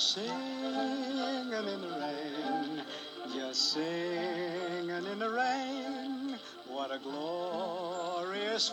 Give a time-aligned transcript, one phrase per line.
[0.00, 2.82] singing in the rain,
[5.06, 6.38] in the rain.
[6.68, 8.72] What a glorious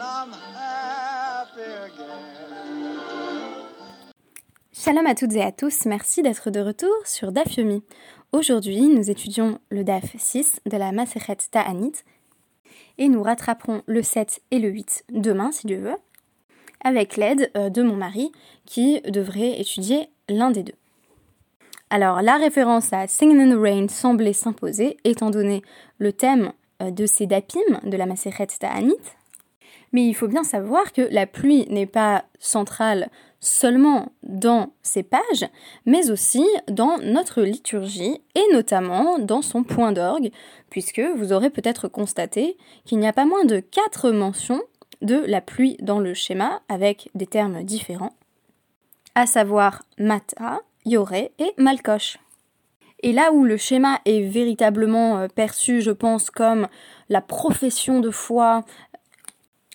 [0.00, 3.02] I'm happy again.
[4.72, 7.82] Shalom à toutes et à tous, merci d'être de retour sur DAF Yomi.
[8.32, 11.92] Aujourd'hui, nous étudions le DAF 6 de la Masechet Ta'anit
[12.96, 15.96] et nous rattraperons le 7 et le 8 demain, si Dieu veut,
[16.84, 18.32] avec l'aide euh, de mon mari
[18.66, 20.74] qui devrait étudier l'un des deux.
[21.90, 25.62] Alors, la référence à Singing in the Rain semblait s'imposer, étant donné
[25.98, 28.94] le thème euh, de ces dapim de la Maseret Ta'anit.
[29.92, 35.46] Mais il faut bien savoir que la pluie n'est pas centrale seulement dans ces pages,
[35.84, 40.30] mais aussi dans notre liturgie et notamment dans son point d'orgue,
[40.70, 44.62] puisque vous aurez peut-être constaté qu'il n'y a pas moins de quatre mentions
[45.02, 48.14] de la pluie dans le schéma avec des termes différents,
[49.14, 52.18] à savoir mata, yoré et malkosh.
[53.02, 56.68] Et là où le schéma est véritablement euh, perçu, je pense, comme
[57.08, 58.64] la profession de foi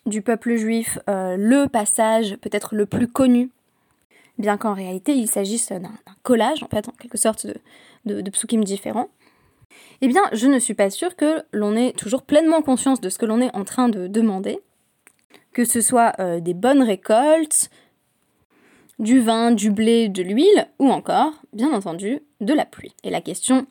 [0.05, 3.51] du peuple juif, euh, le passage peut-être le plus connu,
[4.37, 5.91] bien qu'en réalité il s'agisse d'un
[6.23, 7.47] collage, en fait, quelque sorte,
[8.05, 9.09] de, de, psukim différents,
[9.99, 13.17] eh bien, je ne suis pas sûre que l'on ait toujours pleinement conscience de ce
[13.17, 14.61] que l'on est en train de demander,
[15.57, 17.71] que ce soit euh, des bonnes récoltes,
[18.99, 22.93] du vin, du blé, de l'huile, ou encore, bien entendu, de la pluie.
[23.03, 23.65] Et la question,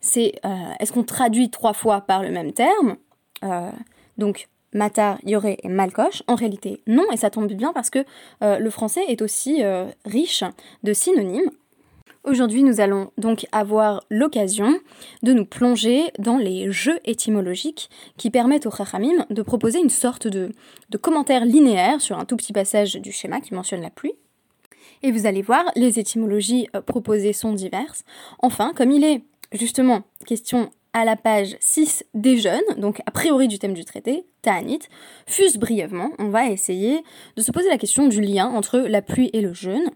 [0.00, 0.48] c'est euh,
[0.80, 2.96] est-ce qu'on traduit trois fois par le même terme?
[3.44, 3.70] Euh,
[4.18, 6.24] Donc, matar, yoré et malcoche.
[6.26, 8.04] En réalité, non, et ça tombe bien parce que
[8.40, 9.62] le français est aussi
[10.04, 10.42] riche
[10.82, 11.50] de synonymes.
[12.22, 14.78] Aujourd'hui, nous allons donc avoir l'occasion
[15.22, 20.28] de nous plonger dans les jeux étymologiques qui permettent au Chachamim de proposer une sorte
[20.28, 20.52] de,
[21.00, 24.12] commentaire linéaire sur un tout petit passage du schéma qui mentionne la pluie.
[25.02, 28.04] Et vous allez voir, les étymologies euh, proposées sont diverses.
[28.40, 33.48] Enfin, comme il est justement question à la page 6 des jeunes, donc a priori
[33.48, 34.80] du thème du traité, Ta'anit,
[35.26, 37.02] fuse brièvement, on va essayer
[37.36, 39.90] de se poser la question du lien entre la pluie et le jeûne.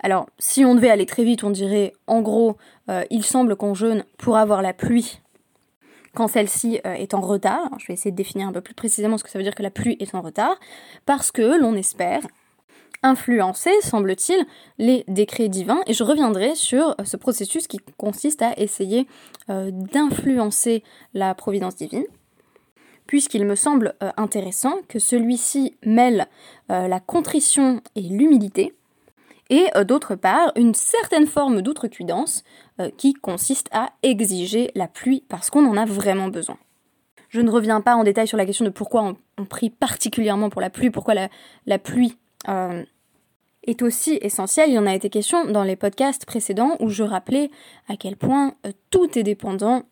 [0.00, 2.56] Alors, si on devait aller très vite, on dirait en gros,
[2.88, 5.20] euh, il semble qu'on jeûne pour avoir la pluie
[6.14, 7.70] quand celle-ci euh, est en retard.
[7.78, 9.62] je vais essayer de définir un peu plus précisément ce que ça veut dire que
[9.62, 10.58] la pluie est en retard,
[11.04, 12.22] parce que l'on espère
[13.02, 14.44] influencer, semble-t-il,
[14.78, 15.80] les décrets divins.
[15.86, 19.06] Et je reviendrai sur euh, ce processus qui consiste à essayer
[19.48, 20.82] d'influencer
[21.14, 22.04] la providence divine
[23.06, 26.26] puisqu'il me semble intéressant que celui-ci mêle
[26.68, 28.74] la contrition et l'humilité,
[29.50, 32.44] et euh, d'autre part une certaine forme d'outrecuidance
[32.80, 36.58] euh, qui consiste à exiger la pluie parce qu'on en a vraiment besoin.
[37.28, 40.60] Je ne reviens pas en détail sur la question de pourquoi on, prie particulièrement pour
[40.60, 41.14] la pluie, pourquoi
[41.66, 42.16] la, pluie
[42.48, 42.82] euh,
[43.64, 44.70] est aussi essentielle.
[44.70, 47.50] Il en a été question dans les podcasts précédents où je rappelais
[47.86, 48.54] à quel point
[48.90, 49.82] tout est dépendant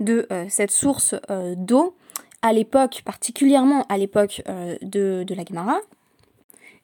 [0.00, 1.14] de cette source
[1.56, 1.96] d'eau
[2.42, 4.42] à l'époque, particulièrement à l'époque
[4.82, 5.78] de, la Gemara,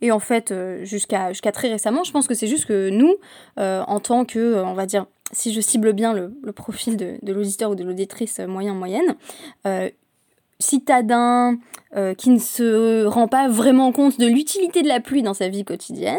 [0.03, 3.17] et en fait, euh, jusqu'à très récemment, je pense que c'est juste que nous,
[3.59, 7.19] euh, en tant que, euh, on va dire, si je cible bien le, profil de,
[7.33, 9.15] l'auditeur ou de l'auditrice moyen-moyenne,
[10.59, 11.59] citadin,
[12.19, 15.65] qui ne se rend pas vraiment compte de l'utilité de la pluie dans sa vie
[15.65, 16.19] quotidienne,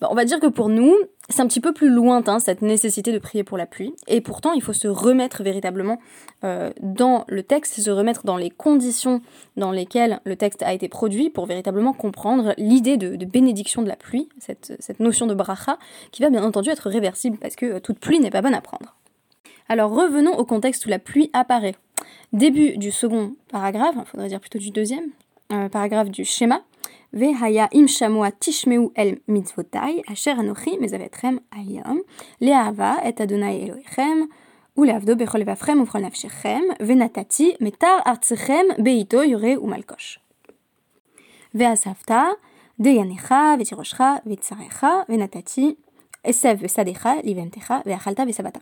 [0.00, 0.94] on va dire que pour nous,
[1.28, 3.94] c'est un petit peu plus lointain cette nécessité de prier pour la pluie.
[4.06, 5.98] Et pourtant, il faut se remettre véritablement
[6.44, 9.20] euh, dans le texte, se remettre dans les conditions
[9.56, 13.96] dans lesquelles le texte a été produit pour véritablement comprendre l'idée de, bénédiction de la
[13.96, 15.78] pluie, cette, notion de bracha,
[16.12, 18.94] qui va bien entendu être réversible parce que toute pluie n'est pas bonne à prendre.
[19.68, 21.74] Alors revenons au contexte où la pluie apparaît.
[22.32, 25.10] Début du second paragraphe, il faudrait dire plutôt du deuxième,
[25.52, 26.62] euh, paragraphe du schéma.
[27.13, 31.99] Vehaya im shamua tishmeu el mitzvotai, asher anochi mezavetrem ayam,
[32.39, 34.27] le'ava et adonai elohechem,
[34.77, 40.19] ולעבדו בכל לבבכם ובכל נפשכם, ונתתי מתר ארצכם בעיתו יורה ומלקוש.
[41.55, 42.11] ואספת
[42.79, 45.75] דייניך ותירושך וצריך, ונתתי
[46.23, 48.57] עשב ושדיך לבהמתך, ואכלת ושבעת.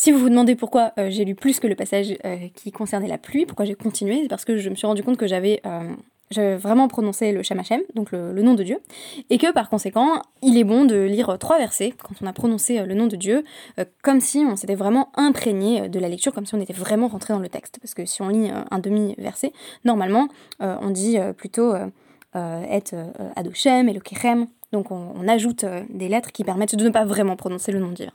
[0.00, 3.08] Si vous vous demandez pourquoi euh, j'ai lu plus que le passage euh, qui concernait
[3.08, 5.60] la pluie, pourquoi j'ai continué, c'est parce que je me suis rendu compte que j'avais
[5.66, 5.92] euh,
[6.39, 8.79] vraiment prononcé le Shamachem, donc le, nom de Dieu,
[9.29, 12.83] et que par conséquent, il est bon de lire trois versets quand on a prononcé
[12.83, 13.43] le nom de Dieu,
[14.01, 17.33] comme si on s'était vraiment imprégné de la lecture, comme si on était vraiment rentré
[17.33, 17.79] dans le texte.
[17.81, 19.53] Parce que si on lit un demi-verset,
[19.85, 20.27] normalement,
[20.59, 21.73] on dit plutôt
[22.35, 22.95] être
[23.35, 27.71] Adoshem, Elokechem, donc on, on ajoute des lettres qui permettent de ne pas vraiment prononcer
[27.71, 28.09] le nom Dieu.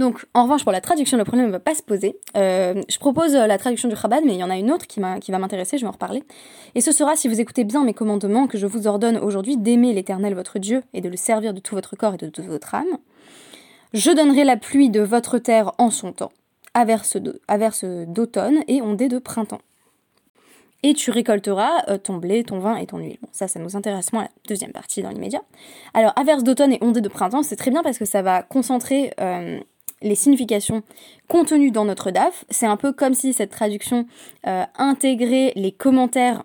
[0.00, 2.18] Donc, en revanche, pour la traduction, le problème ne va pas se poser.
[2.34, 4.98] Euh, je propose la traduction du Chabad, mais il y en a une autre qui,
[4.98, 6.24] va m'intéresser, je vais en reparler.
[6.74, 9.92] Et ce sera, si vous écoutez bien mes commandements, que je vous ordonne aujourd'hui d'aimer
[9.92, 12.74] l'Éternel votre Dieu et de le servir de tout votre corps et de toute votre
[12.74, 12.96] âme.
[13.92, 16.32] Je donnerai la pluie de votre terre en son temps,
[16.72, 17.18] averse
[17.84, 19.60] d'automne et ondée de printemps
[20.82, 23.18] et tu récolteras euh, ton blé, ton vin et ton huile.
[23.20, 25.42] Bon, ça, ça nous intéresse moins la deuxième partie dans l'immédiat.
[25.94, 29.12] Alors, averse d'automne et ondée de printemps, c'est très bien parce que ça va concentrer
[29.20, 29.60] euh,
[30.02, 30.82] les significations
[31.28, 32.44] contenues dans notre DAF.
[32.50, 34.06] C'est un peu comme si cette traduction
[34.46, 36.44] euh, intégrait les commentaires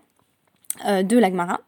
[0.85, 1.61] de l'Agmara.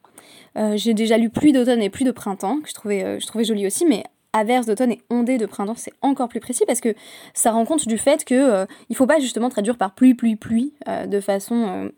[0.75, 3.65] J'ai déjà lu pluie d'automne et pluie de printemps, que je trouvais, je trouvais joli
[3.65, 4.03] aussi, mais
[4.33, 6.93] averse d'automne et ondée de printemps, c'est encore plus précis parce que
[7.33, 10.73] ça rend compte du fait que il faut pas justement traduire par pluie, pluie, pluie
[11.05, 11.89] de façon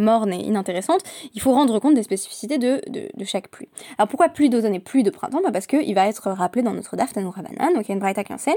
[0.00, 1.00] morne et inintéressante,
[1.34, 3.68] il faut rendre compte des spécificités de, de, chaque pluie.
[3.98, 5.40] Alors pourquoi pluie d'automne et pluie de printemps?
[5.42, 8.00] Bah Parce qu'il va être rappelé dans notre Daf Rabanan, donc il y a une
[8.00, 8.56] braïta qui enseigne,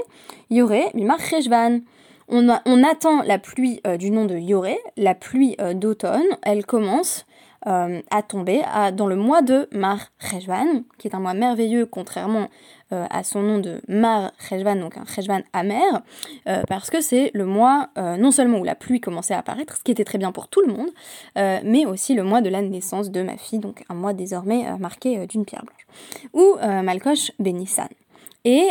[0.50, 1.80] Yoré, Mimar Rejvan.
[2.28, 6.64] On, on, attend la pluie euh, du nom de Yoré, la pluie euh, d'automne, elle
[6.64, 7.26] commence
[7.66, 8.62] euh, à tomber
[8.92, 12.48] dans le mois de Mar Rejvan, qui est un mois merveilleux contrairement
[12.92, 16.02] euh, à son nom de Mar Rejvan, donc un Rejvan amer,
[16.46, 19.82] euh, parce que c'est le mois non seulement où la pluie commençait à apparaître, ce
[19.82, 20.90] qui était très bien pour tout le monde,
[21.36, 25.26] mais aussi le mois de la naissance de ma fille, donc un mois désormais marqué
[25.26, 25.86] d'une pierre blanche,
[26.34, 27.88] ou Malkosh Benissan.
[28.44, 28.68] Et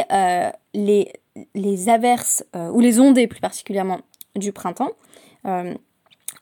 [0.74, 1.12] les,
[1.56, 4.02] les averses, ou les ondées plus particulièrement
[4.36, 4.92] du printemps,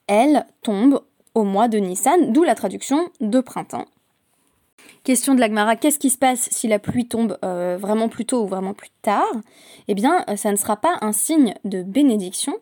[0.07, 1.01] elles tombent
[1.36, 3.86] au mois de Nissan, d'où la traduction de printemps.
[5.04, 8.44] Question de l'Agmara, qu'est-ce qui se passe si la pluie tombe euh, vraiment plus tôt
[8.44, 9.31] ou vraiment plus tard?
[9.88, 12.54] Eh bien, euh, ça ne sera pas un signe de bénédiction,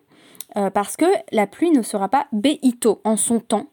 [0.56, 3.68] euh, parce que la pluie ne sera pas béito en son temps.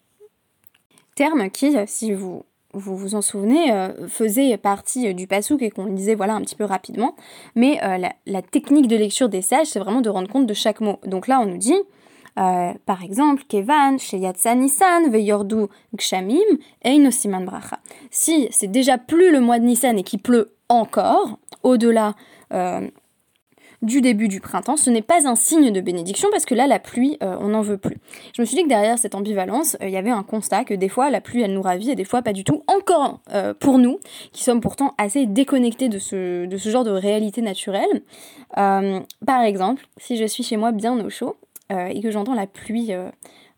[1.15, 2.45] Terme qui, si vous
[2.75, 3.73] vous en souvenez,
[4.07, 7.17] faisait partie du pasouk et qu'on lisait voilà un petit peu rapidement.
[7.55, 7.81] Mais
[8.27, 10.99] la, technique de lecture des sages, c'est vraiment de rendre compte de chaque mot.
[11.07, 11.73] Donc là, on nous dit
[12.38, 15.67] euh, par exemple, Kevan, Sheyatsa Nissan, Veyordu
[15.97, 16.37] Gshamim,
[16.83, 17.79] Einosiman Bracha.
[18.11, 22.15] Si c'est déjà plus le mois de Nissan et qu'il pleut encore, au-delà
[22.53, 22.87] euh,
[23.81, 26.79] du début du printemps, ce n'est pas un signe de bénédiction parce que là, la
[26.79, 27.97] pluie, euh, on n'en veut plus.
[28.35, 30.91] Je me suis dit que derrière cette ambivalence, il y avait un constat que des
[30.91, 32.65] fois, la pluie, elle nous ravit et des fois, pas du tout.
[32.67, 33.21] Encore
[33.61, 33.99] pour nous,
[34.33, 38.03] qui sommes pourtant assez déconnectés de ce genre de réalité naturelle.
[38.55, 41.37] par exemple, si je suis chez moi bien au chaud,
[41.73, 43.11] euh, et que j'entends la pluie euh,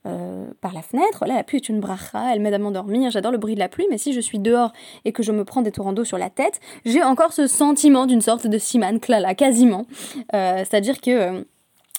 [0.07, 3.33] euh, par la fenêtre, là la pluie est une bracha, elle m'aide à m'endormir, j'adore
[3.33, 4.73] le bruit de la pluie, mais si je suis dehors
[5.05, 8.07] et que je me prends des torrents d'eau sur la tête, j'ai encore ce sentiment
[8.07, 9.87] d'une sorte de siman klala, quasiment.
[10.33, 11.45] C'est-à-dire que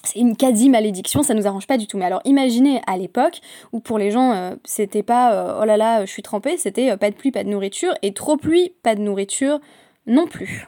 [0.03, 1.97] c'est une quasi-malédiction, ça nous arrange pas du tout.
[1.97, 3.41] Mais alors imaginez à l'époque
[3.73, 7.15] où pour les gens c'était pas oh là là je suis trempée, c'était pas de
[7.15, 9.59] pluie, pas de nourriture, et trop pluie, pas de nourriture
[10.07, 10.67] non plus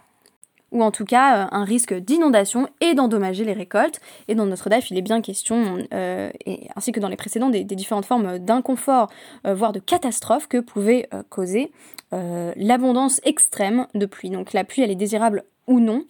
[0.72, 4.00] ou en tout cas euh, un risque d'inondation et d'endommager les récoltes.
[4.28, 6.32] Et dans notre DAF, il est bien question, euh,
[6.76, 9.10] ainsi que dans les précédents, des, différentes formes d'inconfort,
[9.46, 11.72] euh, voire de catastrophe que pouvait causer
[12.12, 14.30] l'abondance extrême de pluie.
[14.30, 16.04] Donc la pluie, elle est désirable ou non,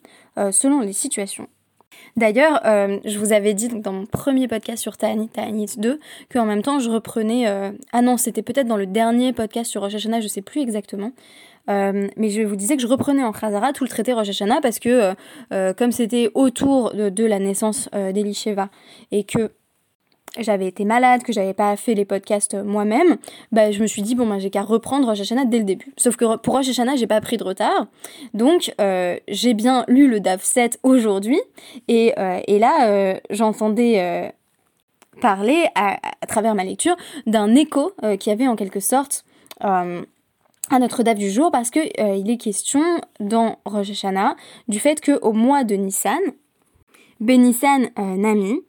[0.52, 1.48] selon les situations.
[2.18, 6.00] D'ailleurs, je vous avais dit dans mon premier podcast sur Ta'anit, Ta'anit 2,
[6.32, 7.48] qu'en même temps je reprenais.
[7.92, 11.12] ah non, c'était peut-être dans le dernier podcast sur Rosh Hashanah, je sais plus exactement.
[11.70, 14.62] Euh, mais je vous disais que je reprenais en Khazara tout le traité Rosh Hashanah
[14.62, 15.14] parce que, euh,
[15.54, 18.70] euh, comme c'était autour de, la naissance d'Elisheva
[19.12, 19.52] et que
[20.40, 23.18] j'avais été malade, que j'avais pas fait les podcasts moi-même,
[23.52, 25.94] bah, je me suis dit, bon, bah, j'ai qu'à reprendre Rosh Hashanah dès le début.
[25.98, 27.88] Sauf que pour Rosh Hashanah, j'ai pas pris de retard.
[28.34, 28.74] Donc,
[29.28, 31.40] j'ai bien lu le DAF 7 aujourd'hui.
[31.88, 32.14] Et,
[32.48, 34.34] et là, j'entendais
[35.20, 36.96] parler, à, travers ma lecture,
[37.28, 39.26] d'un écho qui avait en quelque sorte
[40.72, 42.82] à notre date du jour parce euh, il est question
[43.20, 44.36] dans Rosh Hashanah
[44.68, 46.20] du fait que au mois de Nissan,
[47.20, 48.62] Benissan euh, Nami,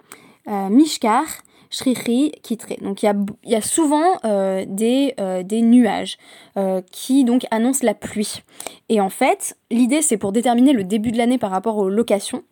[0.48, 1.24] euh, Mishkar,
[1.72, 2.74] Shrichi, Kitre.
[2.80, 4.20] Donc il y a, y a, souvent
[4.66, 5.14] des,
[5.44, 6.18] des, nuages
[6.92, 8.42] qui donc annoncent la pluie.
[8.88, 12.44] Et en fait, l'idée c'est pour déterminer le début de l'année par rapport aux locations.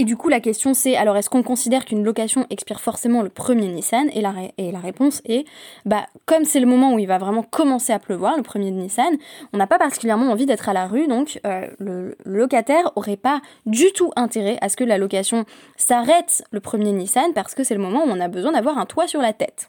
[0.00, 3.30] Et du coup, la question c'est alors est-ce qu'on considère qu'une location expire forcément le
[3.30, 4.08] premier Nissan?
[4.14, 5.44] Et la, réponse est
[5.86, 9.16] bah comme c'est le moment où il va vraiment commencer à pleuvoir, le premier Nissan,
[9.52, 13.40] on n'a pas particulièrement envie d'être à la rue, donc euh, le, locataire aurait pas
[13.66, 15.44] du tout intérêt à ce que la location
[15.76, 18.86] s'arrête le premier Nissan parce que c'est le moment où on a besoin d'avoir un
[18.86, 19.68] toit sur la tête.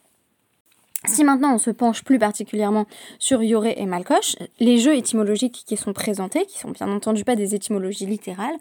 [1.06, 2.86] Si maintenant on se penche plus particulièrement
[3.20, 7.38] sur Yoré et Malkoche, les jeux étymologiques qui sont présentés, qui sont bien entendu pas
[7.38, 8.56] des étymologies littérales,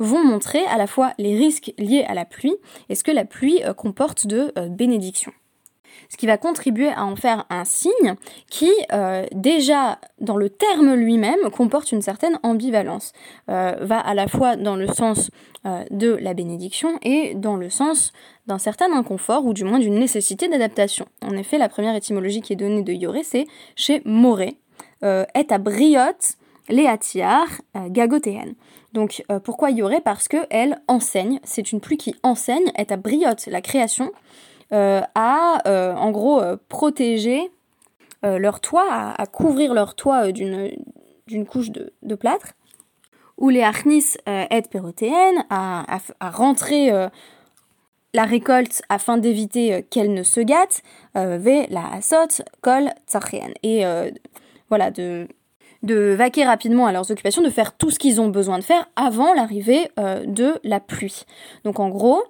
[0.00, 2.56] vont montrer à la fois les risques liés à la pluie
[2.88, 5.32] et ce que la pluie euh, comporte de euh, bénédiction.
[6.08, 8.16] ce qui va contribuer à en faire un signe
[8.50, 13.12] qui, euh, déjà dans le terme lui-même, comporte une certaine ambivalence.
[13.46, 15.30] Va à la fois dans le sens
[15.90, 18.12] de la bénédiction et dans le sens
[18.46, 21.06] d'un certain inconfort ou du moins d'une nécessité d'adaptation.
[21.22, 23.46] En effet, la première étymologie qui est donnée de Yoré, c'est
[23.76, 24.58] chez Moré,
[25.02, 26.32] est à briotte,
[26.70, 27.46] léatiar,
[27.88, 28.54] gagotéenne.
[28.94, 33.60] Donc pourquoi Yoré Parce qu'elle enseigne, c'est une pluie qui enseigne, est à briotte, la
[33.60, 34.12] création,
[34.72, 37.50] euh, à, euh, en gros, euh, protéger
[38.22, 42.54] leur toit, à, couvrir leur toit d'une couche de, plâtre,
[43.36, 45.84] ou les arnis aident pérotéennes à,
[46.20, 46.90] à, rentrer
[48.14, 50.82] la récolte afin d'éviter qu'elle ne se gâte,
[51.14, 53.50] ve la asot kol tsachien.
[53.62, 53.84] Et
[54.68, 55.28] voilà, de,
[55.82, 59.34] vaquer rapidement à leurs occupations, de faire tout ce qu'ils ont besoin de faire avant
[59.34, 61.24] l'arrivée de la pluie.
[61.64, 62.22] Donc en gros,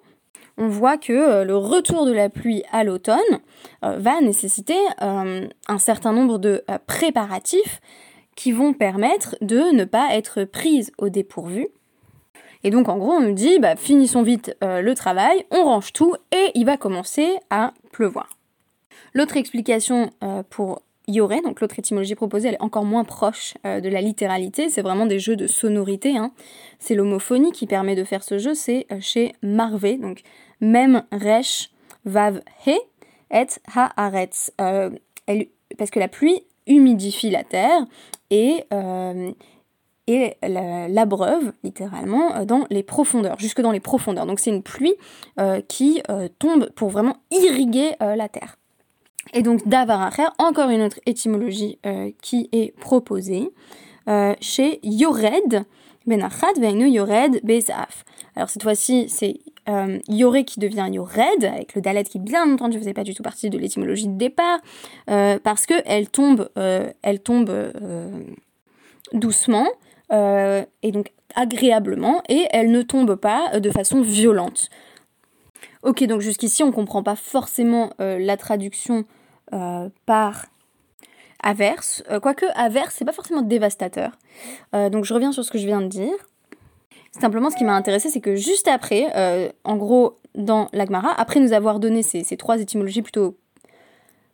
[0.56, 3.18] on voit que euh, le retour de la pluie à l'automne
[3.84, 7.80] euh, va nécessiter euh, un certain nombre de préparatifs
[8.36, 11.68] qui vont permettre de ne pas être prise au dépourvu.
[12.64, 16.14] Et donc en gros on nous dit bah, finissons vite le travail, on range tout
[16.32, 18.28] et il va commencer à pleuvoir.
[19.12, 20.10] L'autre explication
[20.50, 24.82] pour Yoré, donc l'autre étymologie proposée, elle est encore moins proche de la littéralité, c'est
[24.82, 26.16] vraiment des jeux de sonorité.
[26.16, 26.32] Hein.
[26.78, 30.22] C'est l'homophonie qui permet de faire ce jeu, c'est chez Marvé, donc
[30.60, 31.70] même resh
[32.04, 32.78] vav he
[33.30, 34.52] et haaretz.
[34.60, 34.90] Euh,
[35.78, 37.86] parce que la pluie humidifie la terre
[38.30, 39.30] et, euh,
[40.06, 44.26] et l'abreuve littéralement euh, dans les profondeurs, jusque dans les profondeurs.
[44.26, 44.94] Donc c'est une pluie
[45.68, 46.02] qui
[46.38, 48.56] tombe pour vraiment irriguer la terre.
[49.32, 51.78] Et donc davaracher, encore une autre étymologie
[52.22, 53.50] qui est proposée
[54.40, 55.64] chez Yored,
[56.06, 58.04] Benachat Veinu Yored Bezaf.
[58.36, 59.98] Alors cette fois-ci, c'est euh,
[60.42, 63.58] qui devient Yored, avec le Dalet qui bien entendu faisait pas du tout partie de
[63.58, 64.58] l'étymologie de départ,
[65.10, 66.90] euh, parce que elle tombe, euh,
[67.22, 67.50] tombe
[70.12, 74.68] euh, et donc agréablement, et elle ne tombe pas de façon violente.
[75.82, 79.04] Ok, donc jusqu'ici on comprend pas forcément la traduction
[80.06, 80.46] par
[81.42, 84.12] averse, quoique averse c'est pas forcément dévastateur.
[84.72, 86.14] donc je reviens sur ce que je viens de dire.
[87.20, 91.38] Simplement, ce qui m'a intéressé, c'est que juste après, euh, en gros, dans l'Agmara, après
[91.38, 93.36] nous avoir donné ces, trois étymologies plutôt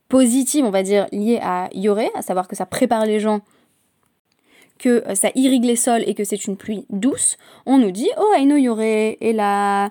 [0.08, 3.40] positives, on va dire, liées à Yoré, à savoir que ça prépare les gens,
[4.80, 8.08] que euh, ça irrigue les sols et que c'est une pluie douce, on nous dit
[8.18, 9.90] Oh, Aino Yoré, et là,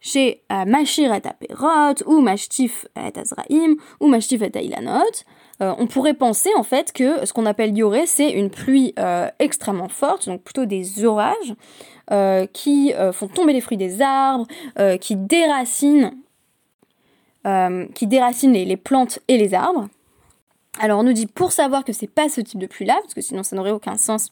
[0.00, 5.02] chez euh, Machir et Aperot, ou Mashtif et Azraim, ou Mashtif et Ilanot,
[5.60, 8.94] euh, on pourrait penser en fait que ce qu'on appelle yoré, c'est une pluie
[9.38, 11.54] extrêmement forte, donc plutôt des orages,
[12.52, 14.46] qui font tomber les fruits des arbres,
[15.00, 16.12] qui déracinent,
[17.94, 19.88] qui déracinent les, plantes et les arbres.
[20.80, 23.20] Alors on nous dit pour savoir que c'est pas ce type de pluie-là, parce que
[23.20, 24.30] sinon ça n'aurait aucun sens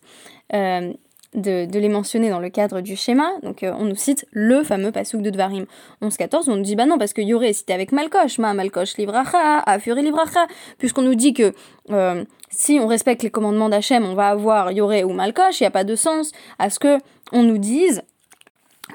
[1.34, 3.30] de, les mentionner dans le cadre du schéma.
[3.42, 5.66] Donc euh, on nous cite le fameux pasouk de Dvarim
[6.02, 8.96] 11-14, on nous dit bah non, parce que Yoré est cité avec Malkosh, ma Malkosh
[8.96, 10.46] livracha, Afuri livracha,
[10.78, 11.52] puisqu'on nous dit que
[11.90, 15.68] euh, si on respecte les commandements d'Hachem, on va avoir Yoré ou Malkosh, il n'y
[15.68, 16.98] a pas de sens à ce que
[17.32, 18.02] on nous dise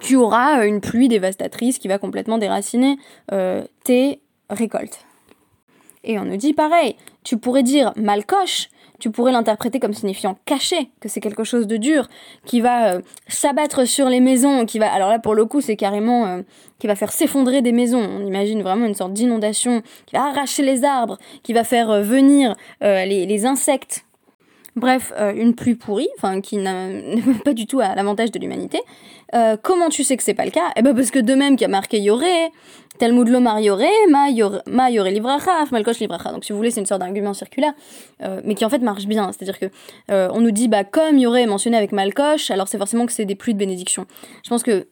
[0.02, 2.98] qu'il y aura une pluie dévastatrice qui va complètement déraciner
[3.32, 5.06] euh, tes récoltes.
[6.06, 8.70] Et on nous dit pareil, tu pourrais dire Malkosh,
[9.00, 12.08] tu pourrais l'interpréter comme signifiant caché, que c'est quelque chose de dur,
[12.46, 15.76] qui va euh, s'abattre sur les maisons, qui va, alors là pour le coup c'est
[15.76, 16.42] carrément, euh,
[16.80, 20.64] qui va faire s'effondrer des maisons, on imagine vraiment une sorte d'inondation, qui va arracher
[20.64, 24.06] les arbres, qui va faire euh, venir les, insectes
[24.75, 26.89] Bref, une pluie pourrie, enfin qui n'a
[27.46, 28.82] pas du tout à l'avantage de l'humanité.
[29.62, 30.72] comment tu sais que c'est pas le cas?
[30.75, 32.51] Eh ben parce que de même qu'il y a marqué Yoré,
[32.98, 34.29] Talmud Lomar Yoré, Ma
[34.89, 36.32] Yoré Livracha, Malkosh Livracha.
[36.32, 37.74] Donc si vous voulez, c'est une sorte d'argument circulaire,
[38.24, 39.32] euh, mais qui en fait marche bien.
[39.32, 39.65] C'est-à-dire que
[40.12, 43.12] euh, on nous dit, bah comme Yoré est mentionné avec Malkosh, alors c'est forcément que
[43.12, 44.05] c'est des pluies de bénédiction.
[44.44, 44.88] Je pense que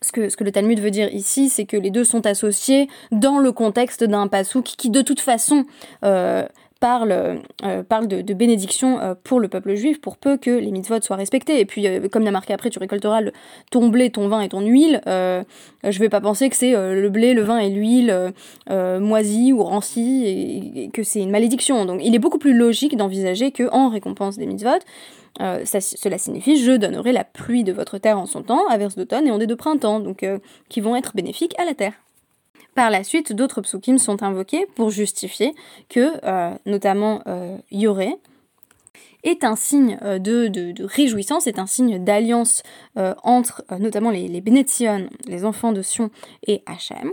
[0.00, 3.50] ce que, le Talmud veut dire ici, c'est que les deux sont associés dans le
[3.50, 5.64] contexte d'un pasouk qui, de toute façon,
[6.04, 6.46] euh,
[6.80, 11.00] parle, euh, parle de, bénédiction euh, pour le peuple juif, pour peu que les mitzvot
[11.00, 11.60] soient respectés.
[11.60, 13.20] Et puis, euh, comme il a marqué après, tu récolteras
[13.70, 15.00] ton blé, ton vin et ton huile.
[15.06, 18.32] je vais pas penser que c'est le blé, le vin et l'huile
[18.68, 21.84] moisis ou rancis et, que c'est une malédiction.
[21.84, 24.78] Donc, il est beaucoup plus logique d'envisager que en récompense des mitzvot,
[25.38, 29.30] cela signifie je donnerai la pluie de votre terre en son temps, averse d'automne et
[29.30, 30.24] ondée de printemps, donc
[30.68, 31.94] qui vont être bénéfiques à la terre.
[32.78, 35.52] Par la suite, d'autres psukim sont invoqués pour justifier
[35.88, 38.14] que, euh, notamment euh, Yoré,
[39.24, 42.62] est un signe euh, de, réjouissance, est un signe d'alliance
[42.94, 44.40] entre notamment les, les
[45.26, 46.10] les enfants de Sion
[46.46, 47.10] et Hachem.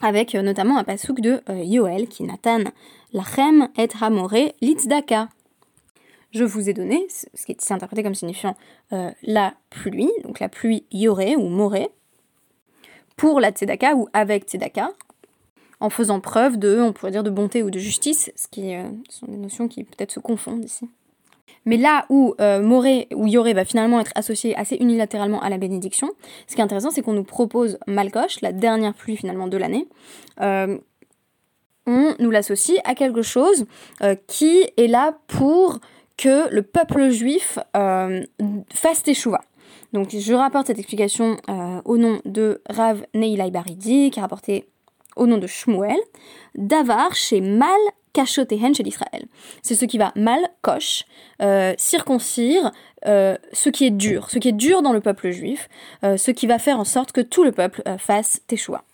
[0.00, 2.64] avec notamment un pasouk de Yoel qui Nathan
[3.12, 5.28] lachem et hamore litzdaka.
[6.32, 8.56] Je vous ai donné, ce qui est interprété comme signifiant
[8.90, 11.90] la pluie, donc la pluie yoré ou moré,
[13.16, 14.90] pour la tzedaka ou avec tzedaka,
[15.80, 18.74] en faisant preuve de, on pourrait dire, de bonté ou de justice, ce qui
[19.08, 20.88] sont des notions qui peut-être se confondent ici.
[21.64, 25.58] Mais là où euh, Moré ou Yoré va finalement être associé assez unilatéralement à la
[25.58, 26.10] bénédiction,
[26.46, 29.86] ce qui est intéressant, c'est qu'on nous propose Malkosh, la dernière pluie finalement de l'année.
[30.40, 30.78] Euh,
[31.86, 33.66] on nous l'associe à quelque chose
[34.02, 35.78] euh, qui est là pour
[36.16, 39.40] que le peuple juif fasse teshuva.
[39.92, 41.36] Donc je rapporte cette explication
[41.84, 44.68] au nom de Rav Neilai Baridi, qui a rapporté
[45.16, 45.98] au nom de Shmuel.
[46.54, 47.78] Davar chez Mal
[48.12, 49.24] cachotehen chez l'Israël.
[49.62, 51.04] C'est ce qui va mal, coche,
[51.40, 52.70] euh, circoncire
[53.06, 55.68] euh, ce qui est dur, ce qui est dur dans le peuple juif,
[56.04, 58.84] euh, ce qui va faire en sorte que tout le peuple fasse teshuva.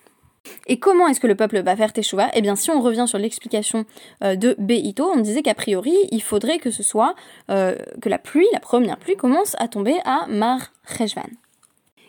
[0.67, 3.19] Et comment est-ce que le peuple va faire teshuva Eh bien, si on revient sur
[3.19, 3.85] l'explication
[4.23, 7.15] de Beito, on disait qu'a priori, il faudrait que ce soit
[7.49, 10.73] que la pluie, la première pluie, commence à tomber à Mar.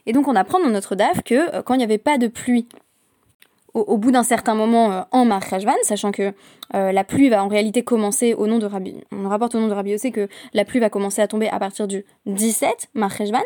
[0.06, 2.68] Et donc, on apprend dans notre DAF que quand il n'y avait pas de pluie
[3.74, 6.34] au, bout d'un certain moment euh, en Marchajvan, sachant que
[6.76, 8.96] euh, la pluie va en réalité commencer au nom de Rabbi.
[9.12, 11.60] On rapporte au nom de Rabbi Yossé que la pluie va commencer à tomber à
[11.60, 13.44] partir du 17 Marchajvan.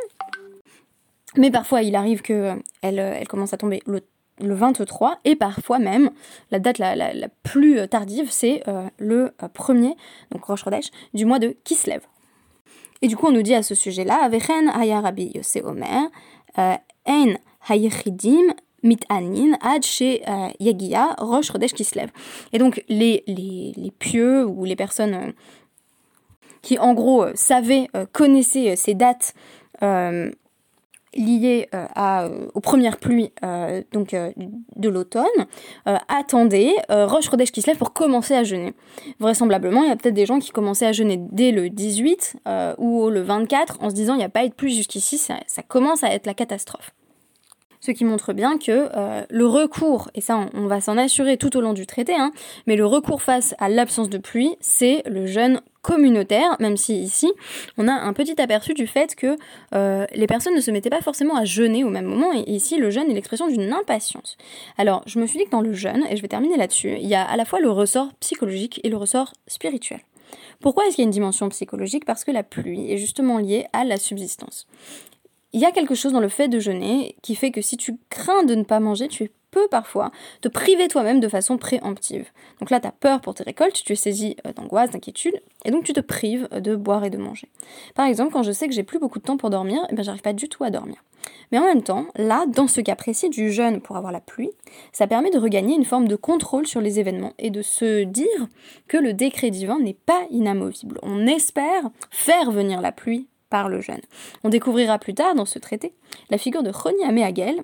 [1.36, 4.02] Mais parfois il arrive qu'elle euh, elle commence à tomber le,
[4.40, 6.10] 23 et parfois même
[6.52, 7.14] la date la,
[7.44, 8.64] plus tardive c'est
[8.98, 9.96] le premier,
[10.32, 12.02] donc Rosh Chodesh, du mois de Kislev.
[13.02, 16.10] Et du coup on nous dit à ce sujet-là, Vechen Haya Rabbi Yossé Omer,
[16.58, 17.34] En
[17.70, 22.10] Hayechidim mitanin ad euh, Yagia Rosh Rodesh Kislev.
[22.52, 25.32] Et donc les, les, pieux ou les personnes euh,
[26.62, 29.34] qui en gros euh, savaient, connaissaient ces dates
[31.16, 33.32] liées à, aux premières pluies
[33.92, 34.16] donc,
[34.76, 35.24] de l'automne,
[35.86, 38.74] attendaient Rosh Chodesh Kislev pour commencer à jeûner.
[39.20, 42.38] Vraisemblablement, il y a peut-être des gens qui commençaient à jeûner dès le 18
[42.78, 45.38] ou le 24 en se disant il n'y a pas eu de pluie jusqu'ici, ça,
[45.68, 46.94] commence à être la catastrophe
[47.80, 51.58] ce qui montre bien que euh, le recours, et ça on, va s'en assurer tout
[51.58, 52.32] au long du traité, hein,
[52.66, 57.32] mais le recours face à l'absence de pluie, c'est le jeûne communautaire, même si ici
[57.78, 59.38] on a un petit aperçu du fait que
[59.76, 62.78] euh, les personnes ne se mettaient pas forcément à jeûner au même moment, et ici
[62.78, 64.38] le jeûne est l'expression d'une impatience.
[64.80, 67.08] Alors je me suis dit que dans le jeûne, et je vais terminer là-dessus, il
[67.08, 70.00] y a à la fois le ressort psychologique et le ressort spirituel.
[70.62, 72.06] Pourquoi est-ce qu'il y a une dimension psychologique?
[72.06, 74.66] Parce que la pluie est justement liée à la subsistance
[75.54, 77.98] il y a quelque chose dans le fait de jeûner qui fait que si tu
[78.10, 80.12] crains de ne pas manger, tu peux parfois
[80.42, 82.30] te priver toi-même de façon préemptive.
[82.60, 85.72] Donc là, tu as peur pour tes récoltes, tu es saisi euh, d'angoisse, d'inquiétude, et
[85.72, 87.50] donc tu te prives de boire et de manger.
[87.96, 90.04] Par exemple, quand je sais que j'ai plus beaucoup de temps pour dormir, eh ben,
[90.04, 90.98] j'arrive pas du tout à dormir.
[91.52, 94.52] Mais en même temps, là, dans ce cas précis du jeûne pour avoir la pluie,
[94.92, 98.48] ça permet de regagner une forme de contrôle sur les événements et de se dire
[98.88, 101.00] que le décret divin n'est pas inamovible.
[101.02, 103.28] On espère faire venir la pluie
[103.70, 104.02] le jeune.
[104.44, 105.94] On découvrira plus tard dans ce traité
[106.30, 107.64] la figure de Roni Améagel,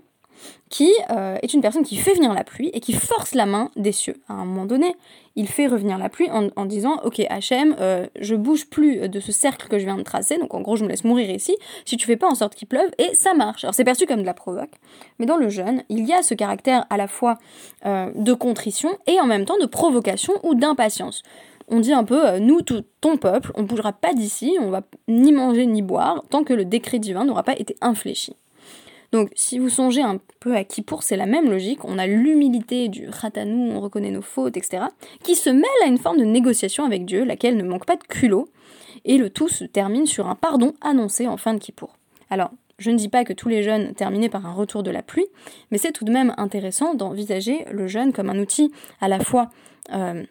[0.70, 3.72] qui euh, est une personne qui fait venir la pluie et qui force la main
[3.76, 4.16] des cieux.
[4.28, 4.96] À un moment donné,
[5.36, 9.32] il fait revenir la pluie en, disant Ok, Hachem, euh, je bouge plus de ce
[9.32, 11.98] cercle que je viens de tracer, donc en gros, je me laisse mourir ici, si
[11.98, 13.64] tu fais pas en sorte qu'il pleuve, et ça marche.
[13.64, 14.74] Alors c'est perçu comme de la provoque,
[15.18, 17.38] mais dans le jeûne, il y a ce caractère à la fois
[17.86, 21.24] euh, de contrition et en même temps de provocation ou d'impatience
[21.72, 25.32] on dit un peu, nous, tout, ton peuple, on bougera pas d'ici, on va ni
[25.32, 28.36] manger ni boire, tant que le décret divin n'aura pas été infléchi.
[29.12, 31.84] Donc, si vous songez un peu à pour c'est la même logique.
[31.84, 34.84] On a l'humilité du ratanou, on reconnaît nos fautes, etc.,
[35.24, 38.04] qui se mêle à une forme de négociation avec Dieu, laquelle ne manque pas de
[38.04, 38.50] culot,
[39.06, 41.98] et le tout se termine sur un pardon annoncé en fin de Kippour.
[42.30, 45.04] Alors, je ne dis pas que tous les jeunes terminaient par un retour de la
[45.04, 45.28] pluie,
[45.72, 49.50] mais c'est tout de même intéressant d'envisager le jeûne comme un outil à la fois
[49.92, 50.24] euh,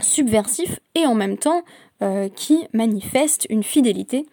[0.00, 1.62] subversif et en même temps
[2.02, 4.26] euh, qui manifeste une fidélité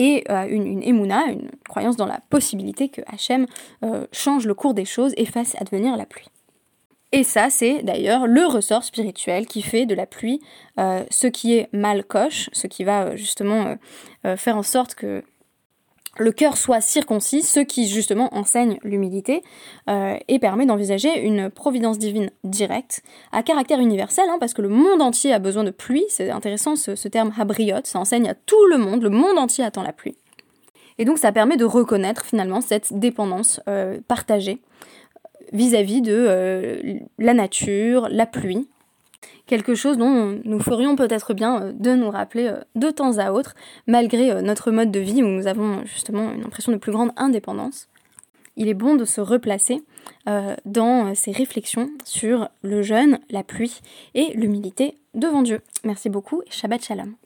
[0.00, 3.46] et euh, une, une une croyance dans la possibilité que Hachem
[3.84, 6.28] euh, change le cours des choses et fasse advenir la pluie.
[7.12, 10.40] Et ça, c'est d'ailleurs le ressort spirituel qui fait de la pluie
[10.78, 13.74] ce qui est mal coche, ce qui va justement
[14.36, 15.24] faire en sorte que
[16.18, 19.42] le cœur soit circoncis, ce qui justement enseigne l'humilité
[19.88, 24.68] euh, et permet d'envisager une providence divine directe à caractère universel, hein, parce que le
[24.68, 28.66] monde entier a besoin de pluie, c'est intéressant ce, terme habriot, ça enseigne à tout
[28.66, 30.16] le monde, le monde entier attend la pluie.
[30.98, 34.60] Et donc ça permet de reconnaître finalement cette dépendance euh, partagée
[35.52, 38.68] vis-à-vis de euh, la nature, la pluie,
[39.46, 43.32] quelque chose dont nous ferions peut-être bien euh, de nous rappeler euh, de temps à
[43.32, 43.54] autre,
[43.86, 47.10] malgré euh, notre mode de vie où nous avons justement une impression de plus grande
[47.16, 47.88] indépendance.
[48.56, 49.82] il est bon de se replacer
[50.64, 53.80] dans ses réflexions sur le jeûne, la pluie
[54.14, 55.60] et l'humilité devant Dieu.
[55.84, 57.19] Merci beaucoup et Shabbat Shalom.